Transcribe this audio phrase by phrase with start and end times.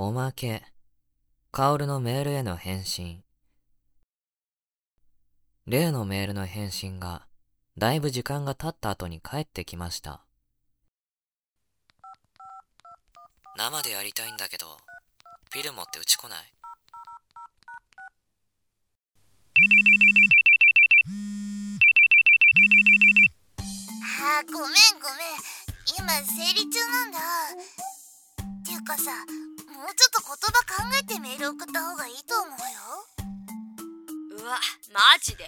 [0.00, 0.62] おまけ、
[1.50, 3.24] カオルのメールへの返信。
[5.66, 7.26] 例のメールの返信が、
[7.76, 10.24] だいぶ時間が経った後に帰ってきました。
[13.56, 14.66] 生でやりたいんだけど、
[15.50, 16.38] フィルモってうち来ない
[24.30, 24.74] あごめんごめん
[25.98, 27.18] 今生理中なんだ
[28.60, 29.37] っていうかさ
[29.78, 34.42] もうちょっと言葉考えてメール送った方がいいと思うよ。
[34.42, 34.58] うわ
[34.92, 35.46] マジで。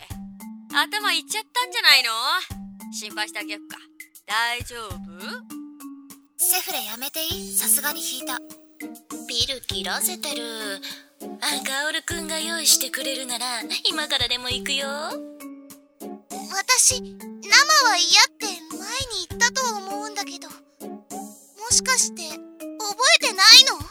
[0.73, 2.13] 頭いっちゃったんじゃないの？
[2.93, 3.77] 心配してあげよっか。
[4.29, 4.95] 大丈夫？
[6.39, 7.57] セフレやめていい？
[7.57, 8.39] さすがに引いた。
[9.27, 10.81] ビル切らせてる。
[11.23, 11.27] あ
[11.67, 14.87] ガオルくんが用意してくれるなら今からでも行くよ。
[16.55, 20.49] 私生は嫌って前に言ったと思うんだけど。
[20.49, 20.55] も
[21.71, 22.39] しかして覚
[23.25, 23.90] えてないの？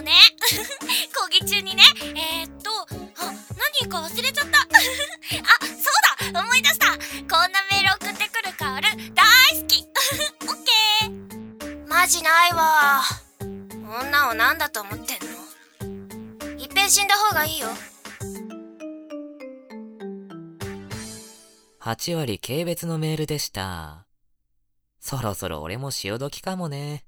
[0.00, 0.12] のね。
[1.14, 1.82] 講義中にね。
[2.14, 2.70] えー、っと
[3.18, 3.32] あ
[3.80, 4.58] 何か忘れちゃった。
[4.64, 4.66] あ
[5.60, 6.40] そうだ。
[6.40, 6.86] 思い出した。
[6.88, 6.96] こ
[7.46, 8.82] んなメール送ってくるカオル
[9.14, 9.84] 大好き。
[9.84, 13.02] オッケーマジないわ。
[13.40, 15.18] 女を何だと思ってん
[16.48, 16.60] の？
[16.60, 17.68] いっぺん死んだ方がいいよ。
[21.80, 24.06] 8割軽蔑のメールでした。
[25.00, 27.04] そろそろ俺も潮時かもね。